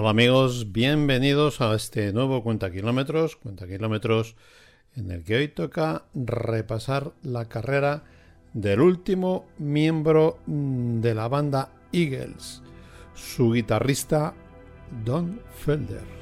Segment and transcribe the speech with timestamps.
[0.00, 4.34] Hola amigos, bienvenidos a este nuevo Cuenta Kilómetros, Cuenta Kilómetros
[4.96, 8.04] en el que hoy toca repasar la carrera
[8.54, 12.62] del último miembro de la banda Eagles,
[13.12, 14.32] su guitarrista
[15.04, 16.19] Don Felder.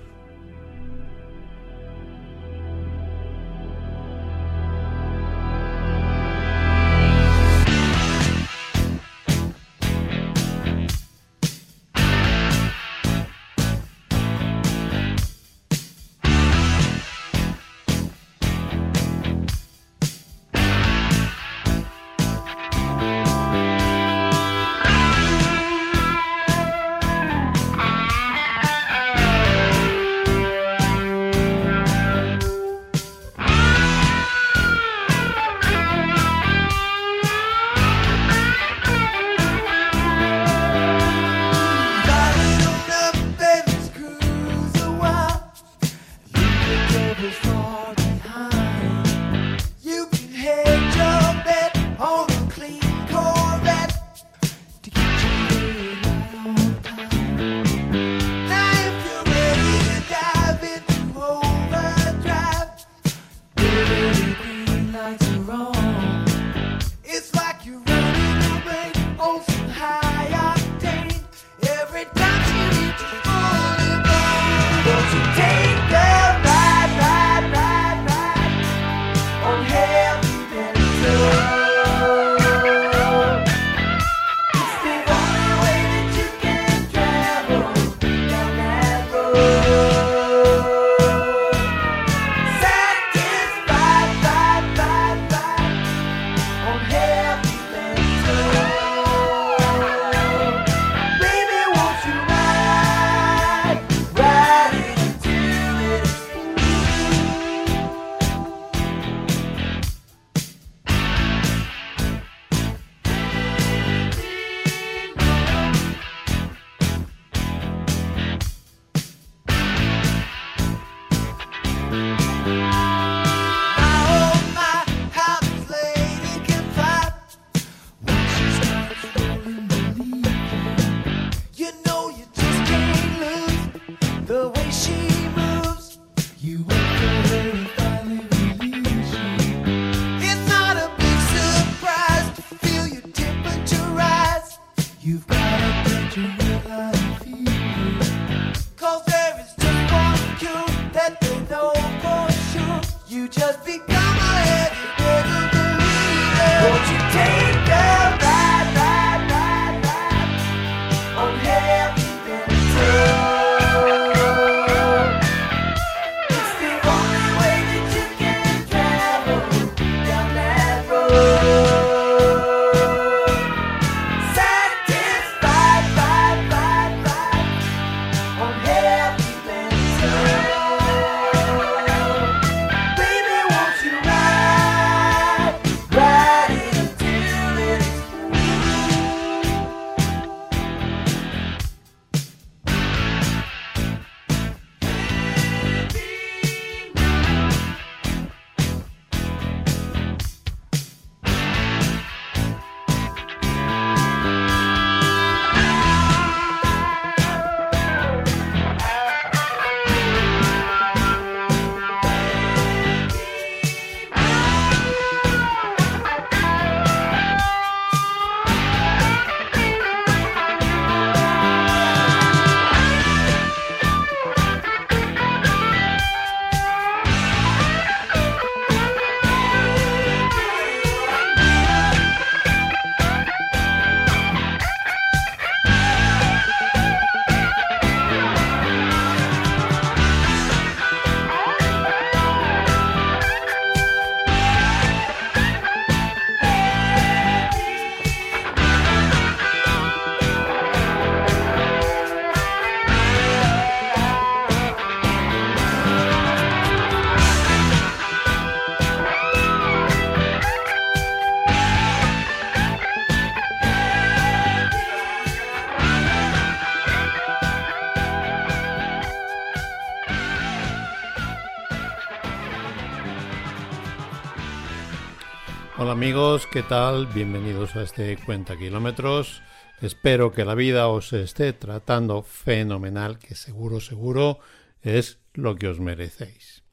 [276.58, 277.06] ¿Qué tal?
[277.06, 279.42] Bienvenidos a este Cuenta Kilómetros.
[279.80, 284.40] Espero que la vida os esté tratando fenomenal, que seguro, seguro
[284.82, 286.64] es lo que os merecéis.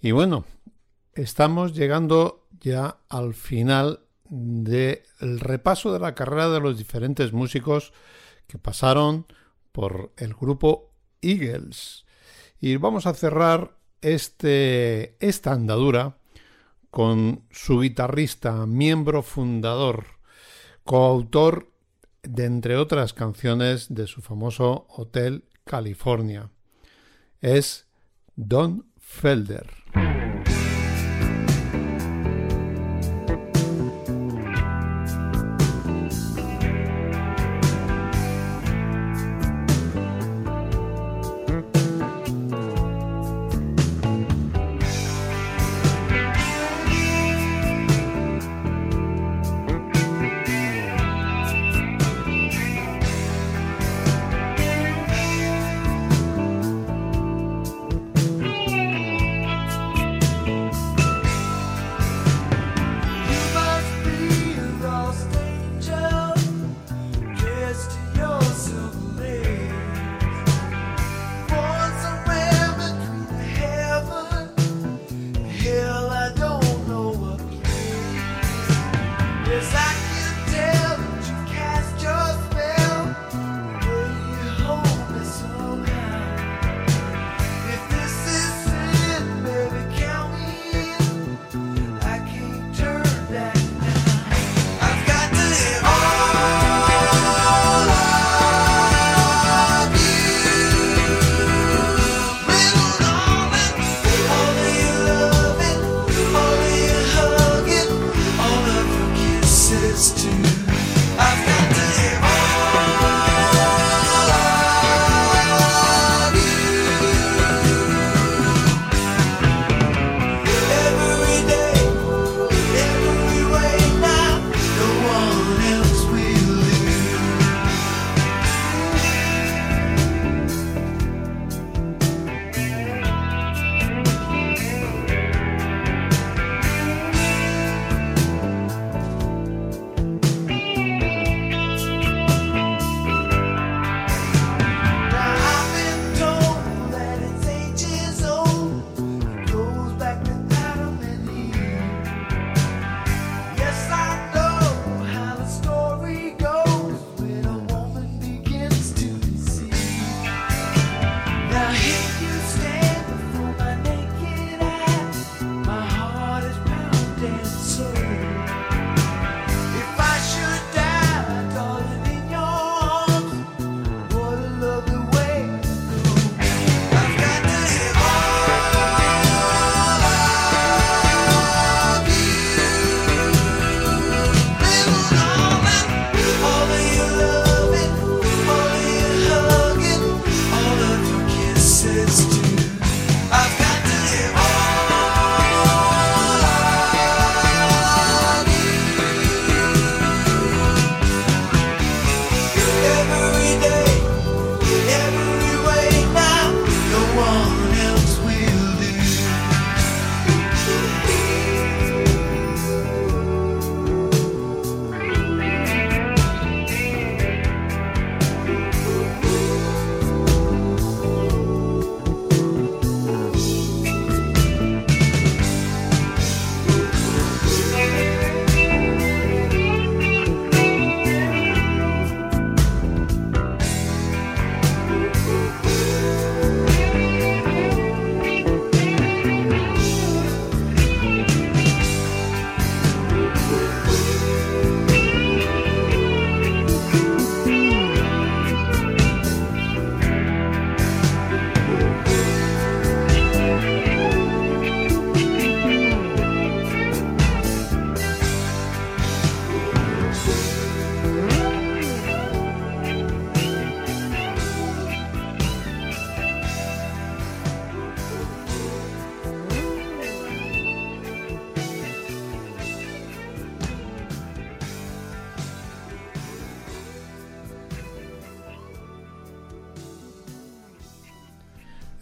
[0.00, 0.46] Y bueno,
[1.12, 5.02] estamos llegando ya al final del
[5.38, 7.92] repaso de la carrera de los diferentes músicos
[8.46, 9.26] que pasaron
[9.70, 12.06] por el grupo Eagles.
[12.58, 16.16] Y vamos a cerrar este, esta andadura
[16.90, 20.06] con su guitarrista, miembro fundador,
[20.84, 21.72] coautor
[22.22, 26.50] de entre otras canciones de su famoso Hotel California.
[27.40, 27.86] Es
[28.36, 29.79] Don Felder.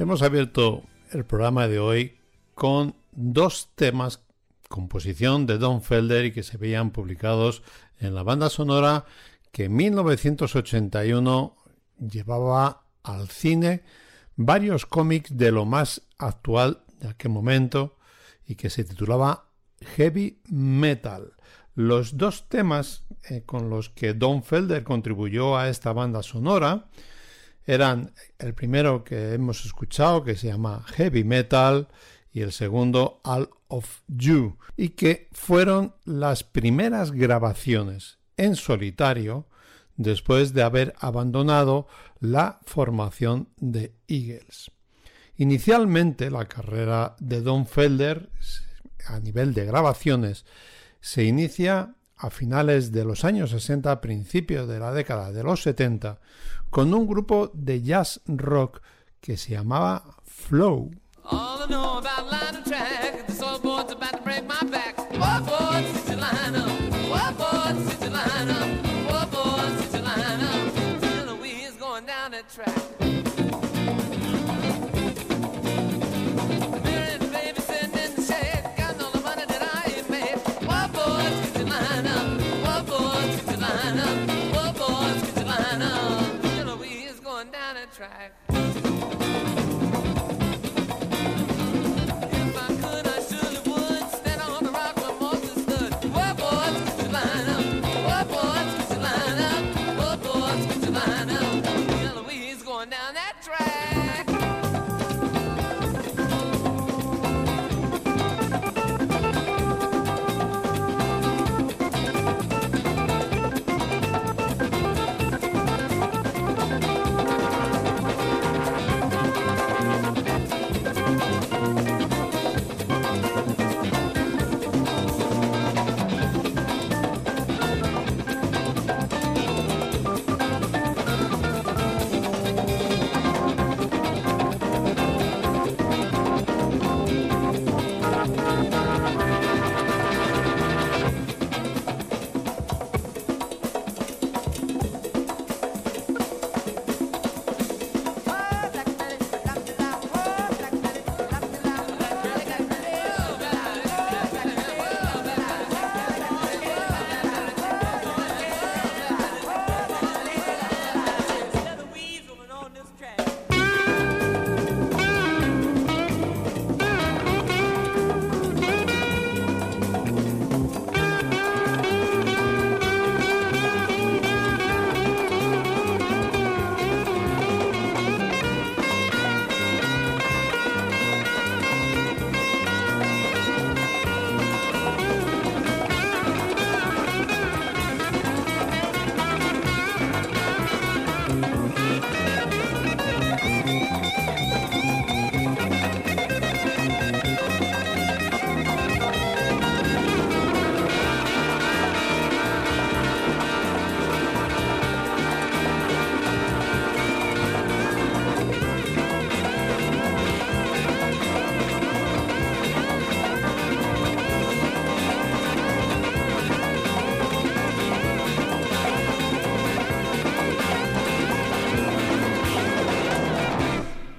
[0.09, 2.17] Hemos abierto el programa de hoy
[2.55, 4.23] con dos temas,
[4.71, 7.63] composición de Don Felder y que se veían publicados
[7.99, 9.05] en la banda sonora
[9.53, 11.57] que en 1981
[11.99, 13.83] llevaba al cine
[14.35, 17.99] varios cómics de lo más actual de aquel momento
[18.47, 19.51] y que se titulaba
[19.95, 21.35] Heavy Metal.
[21.75, 26.87] Los dos temas eh, con los que Don Felder contribuyó a esta banda sonora
[27.69, 31.89] eran el primero que hemos escuchado que se llama Heavy Metal
[32.33, 39.49] y el segundo All of You y que fueron las primeras grabaciones en solitario
[39.99, 41.89] después de haber abandonado
[42.21, 44.71] la formación de Eagles.
[45.37, 48.31] Inicialmente la carrera de Don Felder
[49.09, 50.47] a nivel de grabaciones
[51.03, 56.19] se inicia a finales de los años 60, principios de la década de los 70,
[56.71, 58.83] con un grupo de jazz rock
[59.21, 60.91] que se llamaba Flow.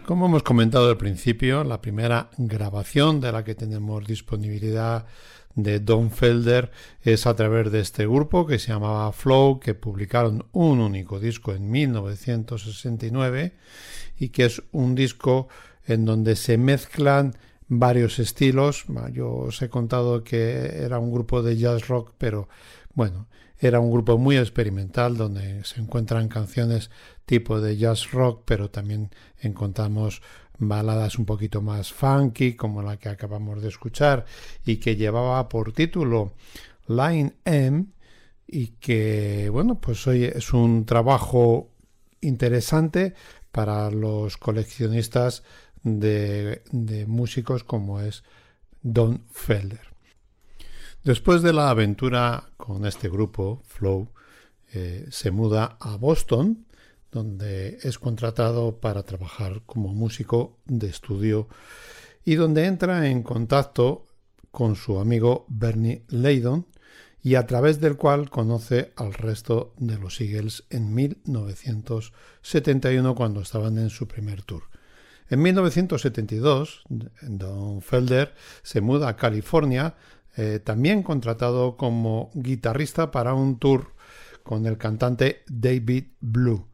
[0.09, 5.05] Como hemos comentado al principio, la primera grabación de la que tenemos disponibilidad
[5.53, 6.71] de Don Felder
[7.03, 11.53] es a través de este grupo que se llamaba Flow, que publicaron un único disco
[11.53, 13.53] en 1969
[14.17, 15.47] y que es un disco
[15.85, 17.35] en donde se mezclan
[17.67, 18.85] varios estilos.
[19.13, 22.49] Yo os he contado que era un grupo de jazz rock, pero
[22.95, 23.27] bueno,
[23.59, 26.89] era un grupo muy experimental donde se encuentran canciones
[27.29, 30.23] tipo de jazz rock, pero también encontramos
[30.57, 34.25] baladas un poquito más funky, como la que acabamos de escuchar,
[34.65, 36.33] y que llevaba por título
[36.87, 37.85] Line M,
[38.47, 41.69] y que, bueno, pues hoy es un trabajo
[42.19, 43.13] interesante
[43.51, 45.43] para los coleccionistas
[45.83, 46.63] de,
[47.05, 48.23] músicos como es
[48.81, 49.87] Don Felder.
[51.03, 54.09] Después de la aventura con este grupo, Flow,
[54.73, 56.65] eh, se muda a Boston
[57.11, 61.47] donde es contratado para trabajar como músico de estudio
[62.25, 64.05] y donde entra en contacto
[64.51, 66.67] con su amigo Bernie Leydon
[67.21, 73.77] y a través del cual conoce al resto de los Eagles en 1971 cuando estaban
[73.77, 74.63] en su primer tour.
[75.29, 76.83] En 1972,
[77.21, 79.95] Don Felder se muda a California,
[80.35, 83.93] eh, también contratado como guitarrista para un tour
[84.43, 86.65] con el cantante David Blue.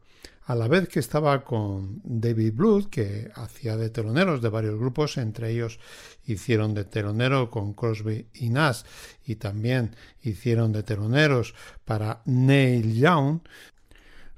[0.48, 5.18] A la vez que estaba con David Blue, que hacía de teloneros de varios grupos,
[5.18, 5.80] entre ellos
[6.24, 8.82] hicieron de telonero con Crosby y Nash
[9.24, 11.52] y también hicieron de teloneros
[11.84, 13.40] para Neil Young,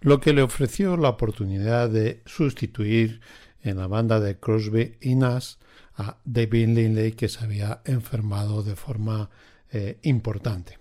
[0.00, 3.20] lo que le ofreció la oportunidad de sustituir
[3.60, 5.56] en la banda de Crosby y Nash
[5.96, 9.28] a David Lindley que se había enfermado de forma
[9.70, 10.77] eh, importante.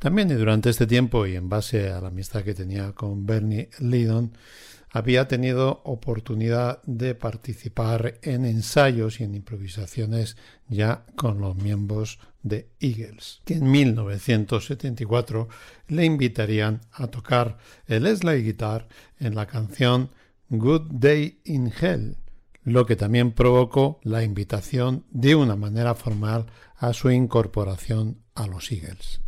[0.00, 4.32] También durante este tiempo y en base a la amistad que tenía con Bernie Lydon,
[4.88, 10.38] había tenido oportunidad de participar en ensayos y en improvisaciones
[10.68, 15.48] ya con los miembros de Eagles, que en 1974
[15.88, 18.88] le invitarían a tocar el slide guitar
[19.18, 20.08] en la canción
[20.48, 22.16] Good Day in Hell,
[22.64, 26.46] lo que también provocó la invitación de una manera formal
[26.78, 29.20] a su incorporación a los Eagles.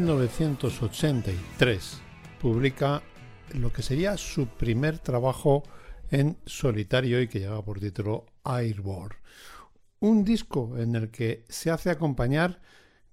[0.00, 2.00] 1983
[2.40, 3.02] publica
[3.54, 5.64] lo que sería su primer trabajo
[6.12, 9.16] en solitario y que lleva por título Airborne.
[9.98, 12.60] Un disco en el que se hace acompañar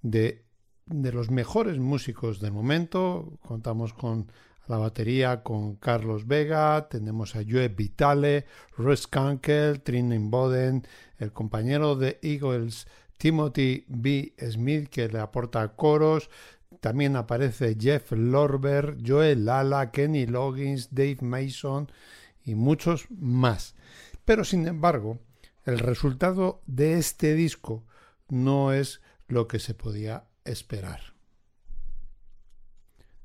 [0.04, 0.46] de,
[0.86, 3.40] de los mejores músicos del momento.
[3.42, 4.32] Contamos con
[4.68, 8.46] la batería con Carlos Vega, tenemos a Joe Vitale,
[8.78, 10.86] Russ Kunkel, Trin Boden,
[11.18, 12.86] el compañero de Eagles
[13.18, 14.34] Timothy B.
[14.40, 16.30] Smith que le aporta coros,
[16.86, 21.92] también aparece Jeff Lorber, Joel Lala, Kenny Loggins, Dave Mason
[22.44, 23.74] y muchos más.
[24.24, 25.18] Pero sin embargo,
[25.64, 27.88] el resultado de este disco
[28.30, 31.16] no es lo que se podía esperar.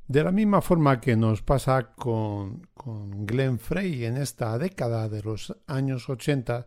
[0.08, 5.22] De la misma forma que nos pasa con, con Glenn Frey en esta década de
[5.22, 6.66] los años 80,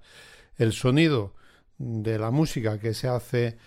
[0.57, 1.33] el sonido
[1.79, 3.57] de la música que se hace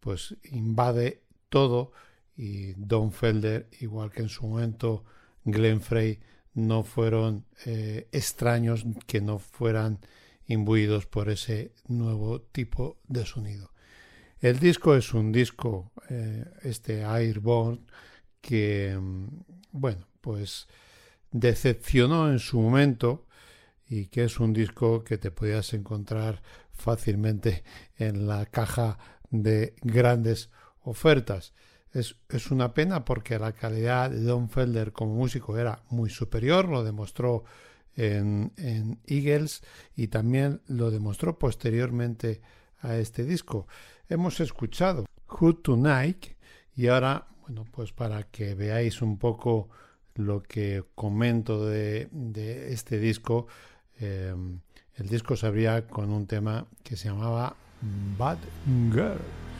[0.00, 1.92] pues invade todo
[2.36, 5.04] y Don Felder, igual que en su momento
[5.44, 6.20] Glenn Frey,
[6.54, 9.98] no fueron eh, extraños que no fueran
[10.46, 13.70] imbuidos por ese nuevo tipo de sonido.
[14.40, 17.80] El disco es un disco, eh, este Airborne,
[18.40, 19.26] que, mm,
[19.72, 20.68] bueno, pues
[21.30, 23.26] decepcionó en su momento
[23.88, 26.42] y que es un disco que te podías encontrar
[26.72, 27.64] fácilmente
[27.96, 28.98] en la caja
[29.30, 30.50] de grandes
[30.82, 31.54] ofertas.
[31.94, 36.68] Es, es, una pena porque la calidad de Don Felder como músico era muy superior,
[36.68, 37.44] lo demostró
[37.96, 39.62] en, en Eagles
[39.96, 42.42] y también lo demostró posteriormente
[42.82, 43.66] a este disco.
[44.08, 46.26] Hemos escuchado Who Tonight
[46.76, 49.68] y ahora, bueno, pues para que veáis un poco
[50.14, 53.46] lo que comento de, de este disco,
[54.00, 54.34] eh,
[54.96, 57.56] el disco se abría con un tema que se llamaba
[58.16, 58.38] Bad
[58.92, 59.53] Girl.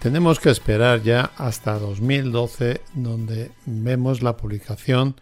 [0.00, 5.14] Tenemos que esperar ya hasta 2012 donde vemos la publicación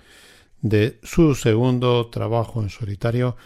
[0.60, 3.36] de su segundo trabajo en solitario.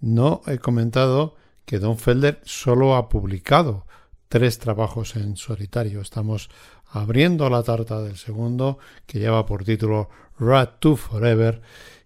[0.00, 3.86] No he comentado que Don Felder solo ha publicado
[4.28, 6.00] tres trabajos en solitario.
[6.00, 6.48] Estamos
[6.90, 11.60] abriendo la tarta del segundo que lleva por título Rat to Forever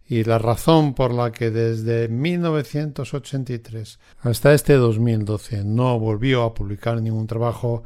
[0.06, 7.00] y la razón por la que desde 1983 hasta este 2012 no volvió a publicar
[7.00, 7.84] ningún trabajo,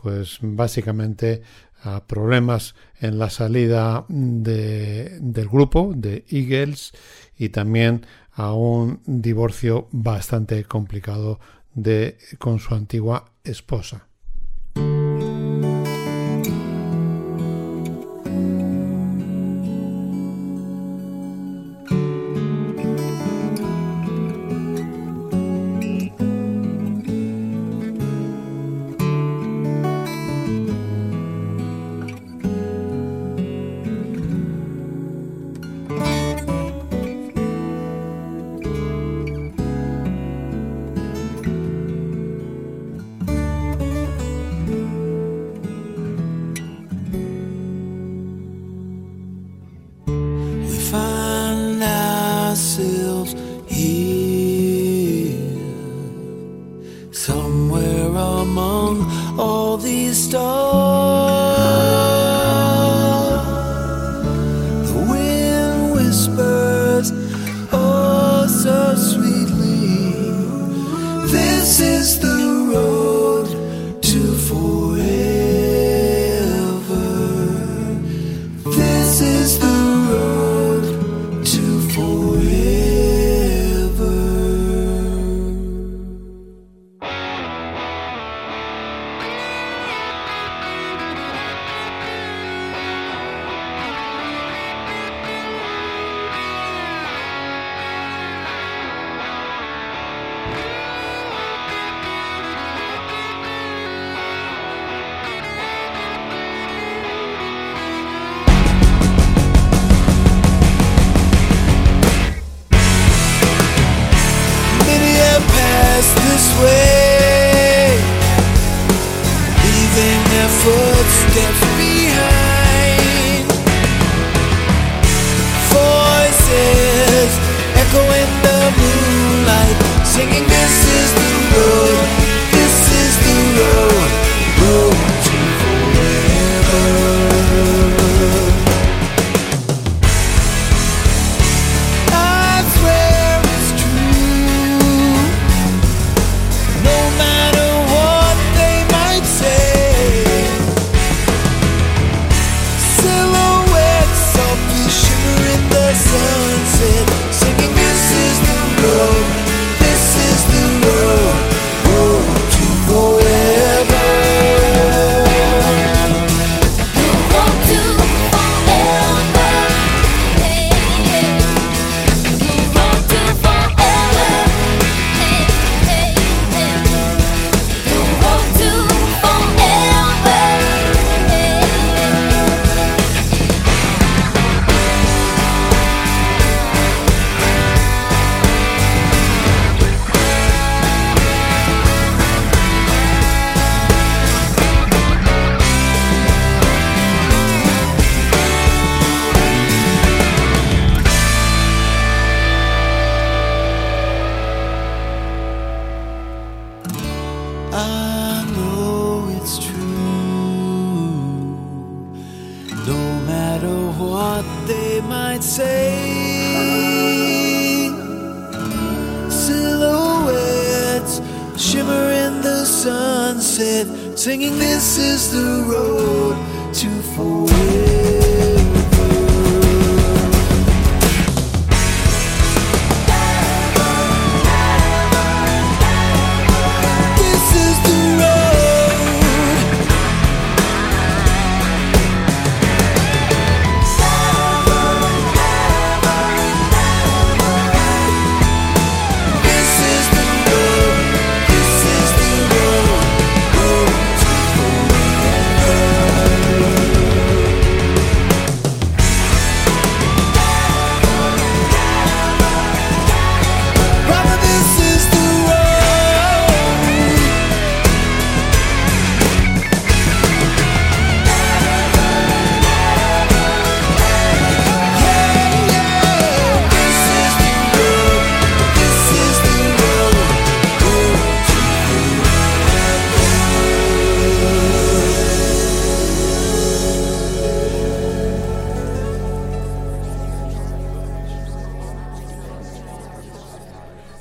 [0.00, 1.42] pues básicamente
[1.82, 6.92] a problemas en la salida de, del grupo de Eagles
[7.36, 11.40] y también a un divorcio bastante complicado
[11.74, 14.07] de, con su antigua esposa.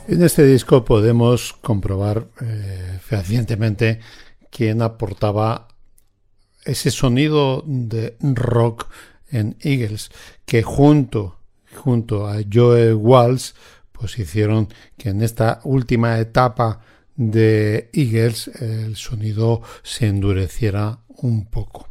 [0.08, 4.00] En este disco podemos comprobar eh, fehacientemente
[4.50, 5.68] quién aportaba
[6.64, 8.88] ese sonido de rock
[9.30, 10.10] en Eagles,
[10.46, 11.42] que junto,
[11.76, 13.52] junto a Joe Walsh,
[13.92, 16.80] pues hicieron que en esta última etapa
[17.18, 21.90] de Eagles el sonido se endureciera un poco.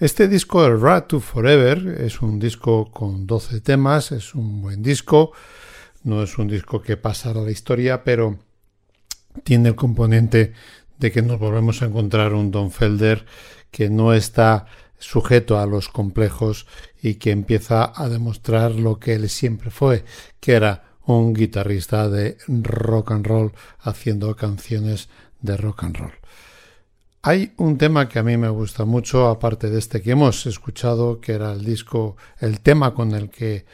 [0.00, 4.82] Este disco, el Rat to Forever, es un disco con 12 temas, es un buen
[4.82, 5.30] disco,
[6.06, 8.38] no es un disco que pasará la historia, pero
[9.42, 10.52] tiene el componente
[10.98, 13.26] de que nos volvemos a encontrar un Don Felder
[13.72, 14.66] que no está
[14.98, 16.66] sujeto a los complejos
[17.02, 20.04] y que empieza a demostrar lo que él siempre fue,
[20.38, 25.08] que era un guitarrista de rock and roll haciendo canciones
[25.40, 26.12] de rock and roll.
[27.22, 31.20] Hay un tema que a mí me gusta mucho, aparte de este que hemos escuchado,
[31.20, 33.66] que era el disco, el tema con el que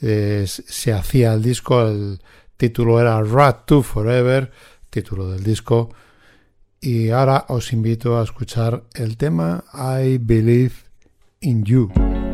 [0.00, 2.20] se hacía el disco, el
[2.56, 4.50] título era Rat to Forever,
[4.90, 5.90] título del disco,
[6.80, 10.74] y ahora os invito a escuchar el tema I Believe
[11.40, 12.27] in You.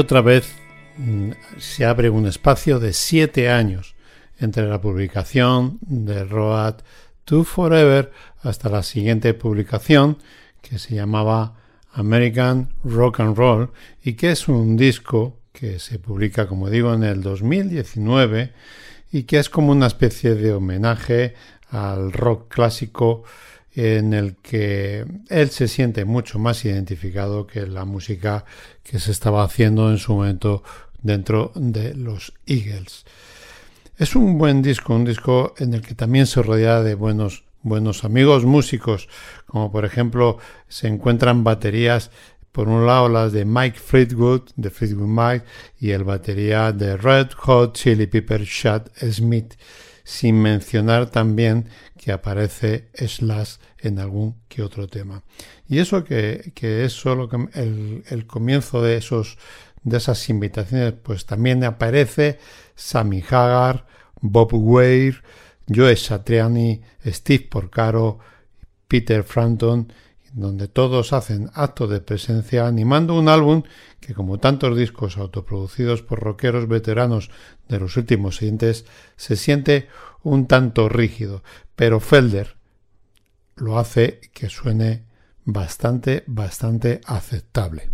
[0.00, 0.52] Otra vez
[0.96, 3.94] mm, se abre un espacio de siete años
[4.38, 6.76] entre la publicación de Road
[7.24, 8.10] to Forever
[8.42, 10.18] hasta la siguiente publicación
[10.62, 11.54] que se llamaba
[11.92, 13.70] American Rock and Roll
[14.02, 18.52] y que es un disco que se publica, como digo, en el 2019
[19.12, 21.34] y que es como una especie de homenaje
[21.68, 23.24] al rock clásico
[23.80, 28.44] en el que él se siente mucho más identificado que la música
[28.82, 30.62] que se estaba haciendo en su momento
[31.02, 33.06] dentro de los Eagles.
[33.96, 38.04] Es un buen disco, un disco en el que también se rodea de buenos, buenos
[38.04, 39.08] amigos músicos,
[39.46, 40.36] como por ejemplo
[40.68, 42.10] se encuentran baterías,
[42.52, 45.46] por un lado las de Mike Fleetwood, de Fleetwood Mike,
[45.78, 49.54] y el batería de Red Hot Chili Pepper Chad Smith
[50.10, 55.22] sin mencionar también que aparece Slash en algún que otro tema.
[55.68, 59.38] Y eso que, es solo el, el, comienzo de, esos,
[59.84, 62.40] de esas invitaciones, pues también aparece
[62.74, 63.86] Sammy Hagar,
[64.20, 65.22] Bob Weir,
[65.72, 68.18] Joe Satriani, Steve Porcaro,
[68.88, 69.92] Peter Frampton,
[70.32, 73.62] donde todos hacen acto de presencia animando un álbum
[74.00, 77.30] que como tantos discos autoproducidos por rockeros veteranos
[77.68, 79.88] de los últimos siguientes se siente
[80.22, 81.42] un tanto rígido,
[81.76, 82.56] pero Felder
[83.56, 85.04] lo hace que suene
[85.44, 87.90] bastante, bastante aceptable.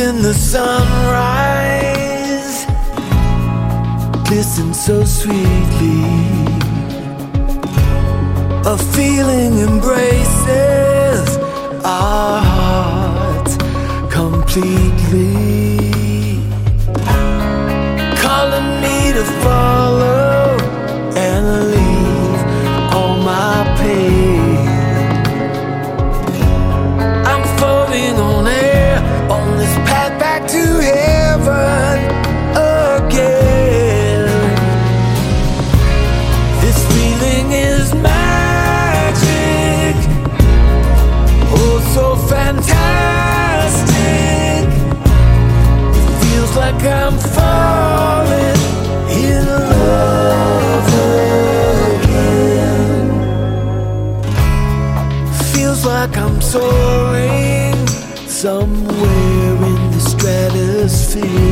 [0.00, 1.84] In the sunrise.
[4.28, 6.04] Glisten so sweetly.
[8.64, 11.28] A feeling embraces
[11.84, 13.58] our hearts
[14.10, 15.36] completely.
[18.24, 19.99] Calling me to follow
[61.12, 61.49] face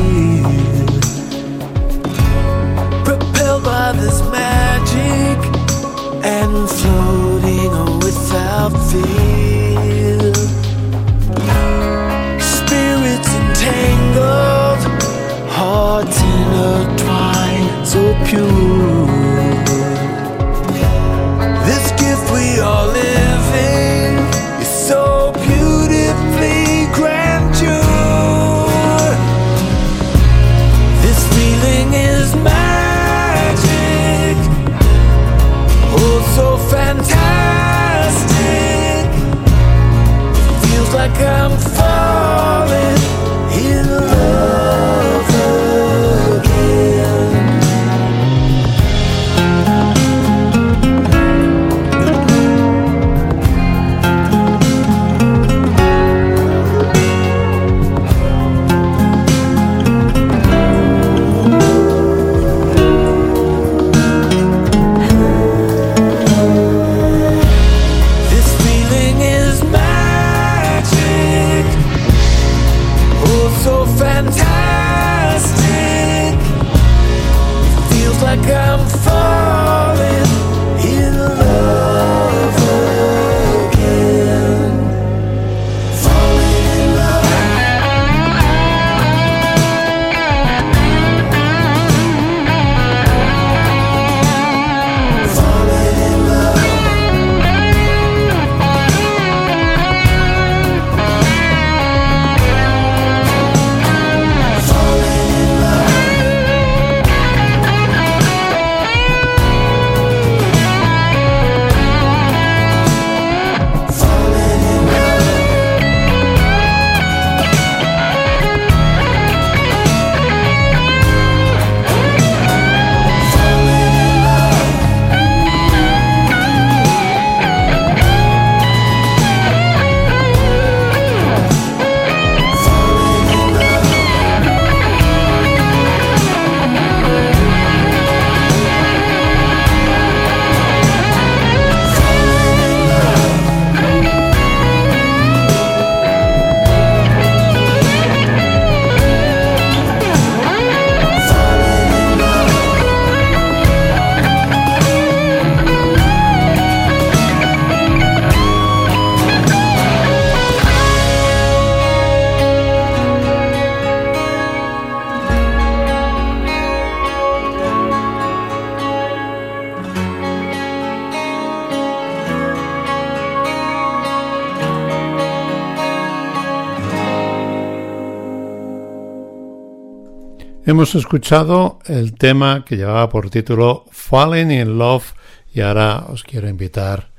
[180.69, 185.13] Hemos escuchado el tema que llevaba por título Falling in Love
[185.51, 187.09] y ahora os quiero invitar,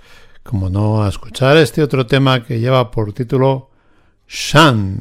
[0.44, 3.70] como no, a escuchar este otro tema que lleva por título
[4.28, 5.00] Shan.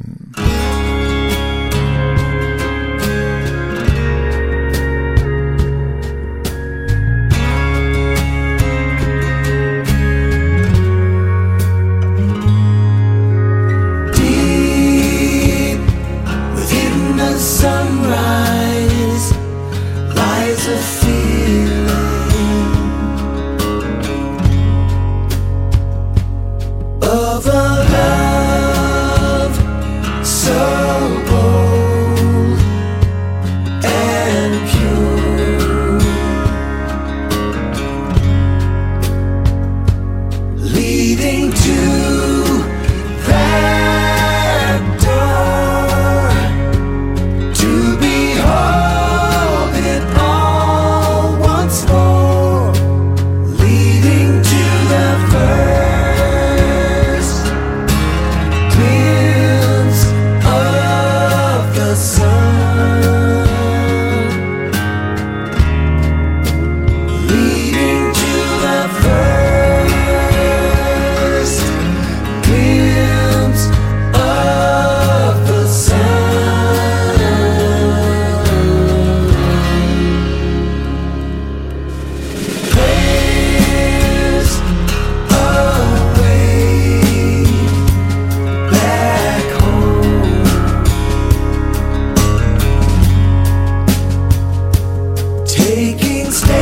[96.31, 96.58] stay.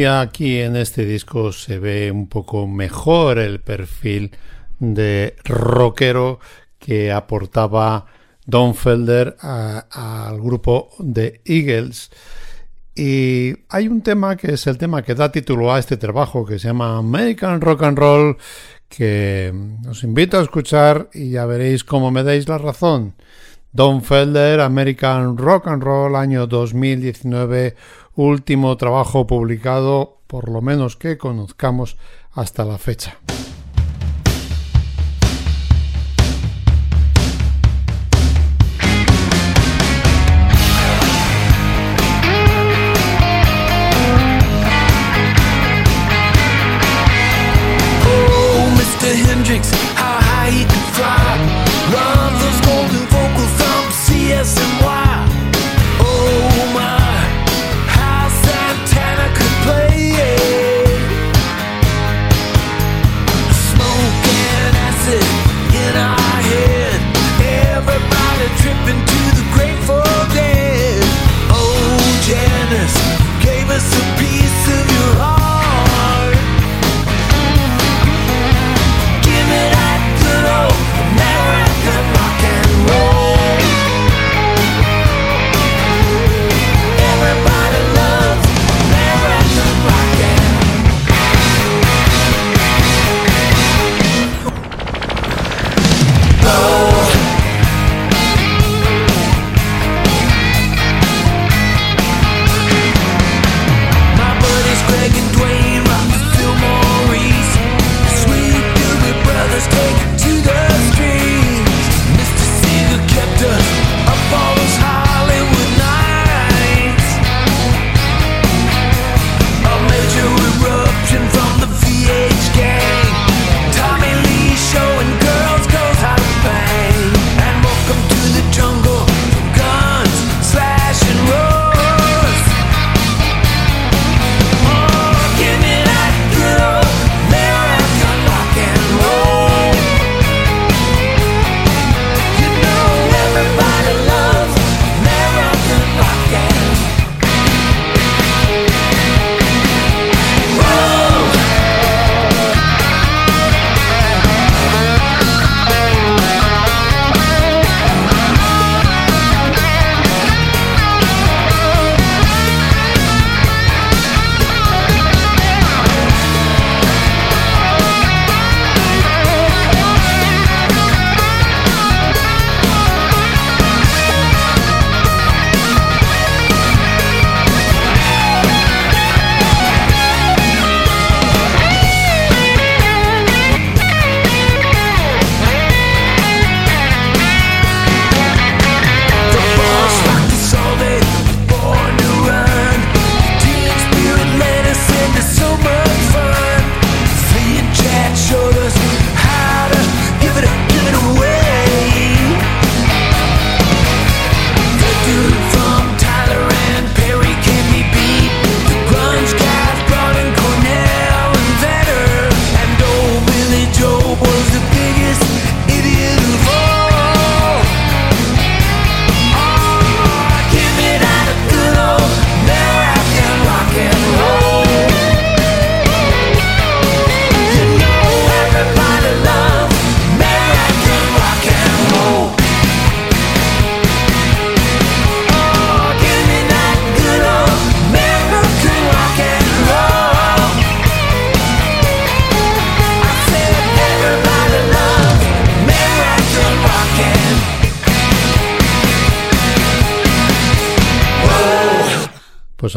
[0.00, 4.30] Aquí en este disco se ve un poco mejor el perfil
[4.78, 6.40] de rockero
[6.78, 8.06] que aportaba
[8.46, 12.10] Don Felder al grupo de Eagles.
[12.94, 16.58] Y hay un tema que es el tema que da título a este trabajo que
[16.58, 18.36] se llama American Rock and Roll
[18.88, 19.52] que
[19.88, 23.14] os invito a escuchar y ya veréis cómo me dais la razón.
[23.72, 27.74] Don Felder, American Rock and Roll, año 2019,
[28.14, 31.96] último trabajo publicado, por lo menos que conozcamos
[32.32, 33.18] hasta la fecha.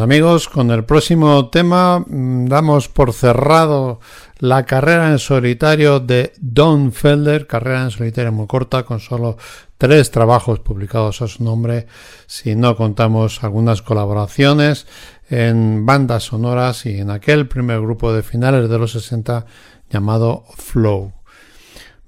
[0.06, 3.98] Amigos, con el próximo tema mm, damos por cerrado
[4.38, 9.36] la carrera en solitario de Don Felder, carrera en solitario muy corta, con solo
[9.78, 11.88] tres trabajos publicados a su nombre,
[12.28, 14.86] si no contamos algunas colaboraciones
[15.28, 19.44] en bandas sonoras y en aquel primer grupo de finales de los 60
[19.90, 21.14] llamado Flow.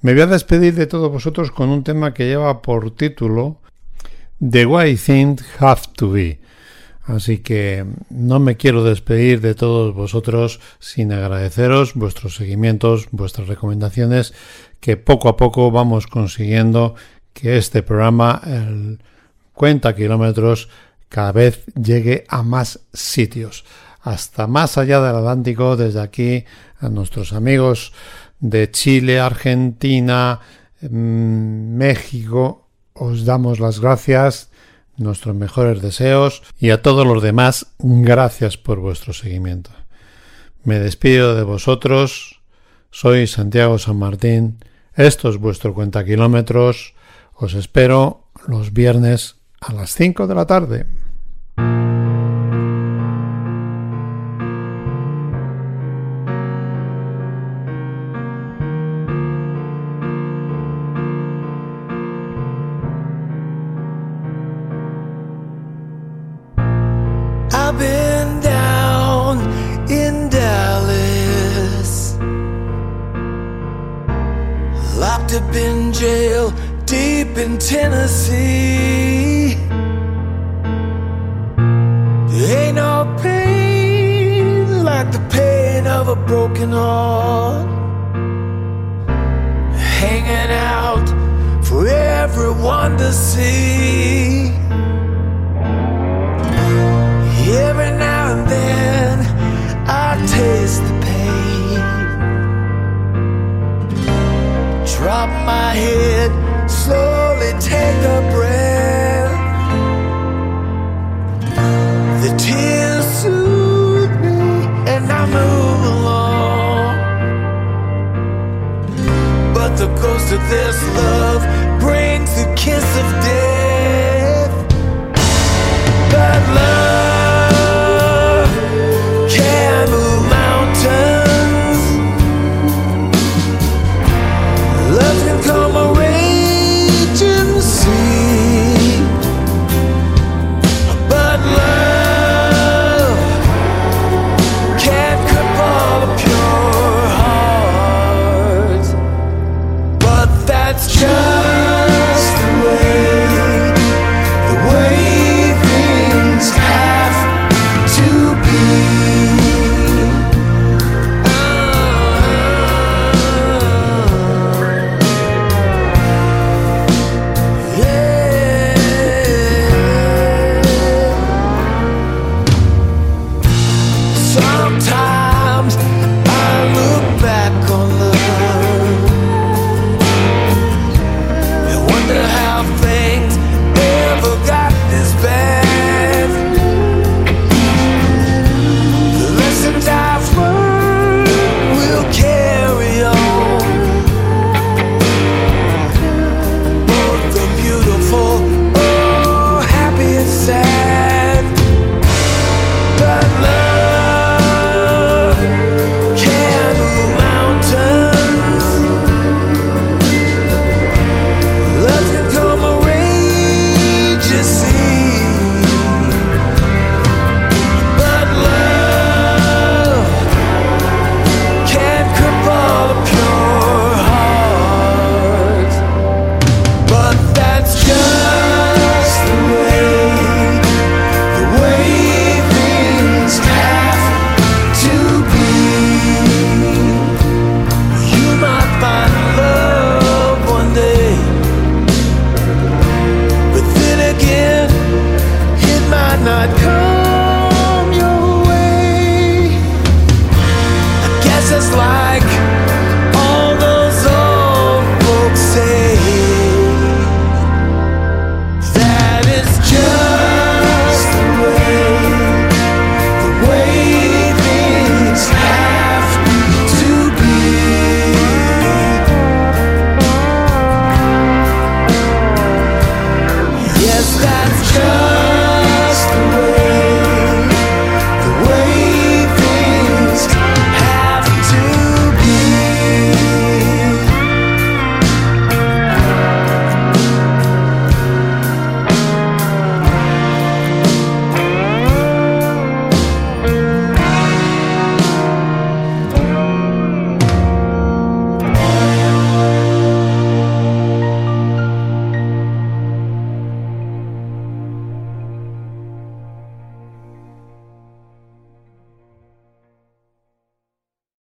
[0.02, 3.56] Me voy a despedir de todos vosotros con un tema que lleva por título
[4.38, 6.38] The Way Things Have to Be
[7.08, 14.34] Así que no me quiero despedir de todos vosotros sin agradeceros vuestros seguimientos, vuestras recomendaciones,
[14.78, 16.96] que poco a poco vamos consiguiendo
[17.32, 18.98] que este programa, el
[19.54, 20.68] Cuenta Kilómetros,
[21.08, 23.64] cada vez llegue a más sitios,
[24.02, 26.44] hasta más allá del Atlántico, desde aquí
[26.78, 27.94] a nuestros amigos
[28.38, 30.40] de Chile, Argentina,
[30.82, 34.50] mm, México, os damos las gracias
[34.98, 39.70] nuestros mejores deseos y a todos los demás, gracias por vuestro seguimiento.
[40.64, 42.40] Me despido de vosotros,
[42.90, 44.58] Soy Santiago San Martín.
[44.94, 46.94] Esto es vuestro cuenta kilómetros.
[47.34, 50.86] Os espero los viernes a las 5 de la tarde.